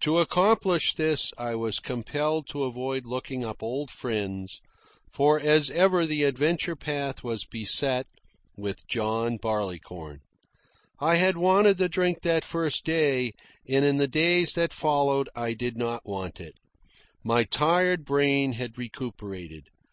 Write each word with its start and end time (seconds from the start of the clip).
To 0.00 0.18
accomplish 0.18 0.94
this 0.94 1.32
I 1.38 1.54
was 1.54 1.78
compelled 1.78 2.48
to 2.48 2.64
avoid 2.64 3.06
looking 3.06 3.44
up 3.44 3.62
old 3.62 3.88
friends, 3.88 4.60
for 5.12 5.38
as 5.38 5.70
ever 5.70 6.04
the 6.04 6.24
adventure 6.24 6.74
path 6.74 7.22
was 7.22 7.44
beset 7.44 8.08
with 8.56 8.84
John 8.88 9.36
Barleycorn. 9.36 10.22
I 10.98 11.14
had 11.14 11.36
wanted 11.36 11.78
the 11.78 11.88
drink 11.88 12.22
that 12.22 12.44
first 12.44 12.84
day, 12.84 13.32
and 13.68 13.84
in 13.84 13.98
the 13.98 14.08
days 14.08 14.54
that 14.54 14.72
followed 14.72 15.28
I 15.36 15.52
did 15.52 15.76
not 15.76 16.04
want 16.04 16.40
it. 16.40 16.56
My 17.22 17.44
tired 17.44 18.04
brain 18.04 18.54
had 18.54 18.76
recuperated. 18.76 19.68